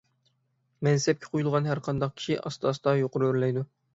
[0.87, 3.67] مەنسەپكە قويۇلغان ھەرقانداق كىشى ئاستا- ئاستا يۇقىرى ئۆرلەيدۇ.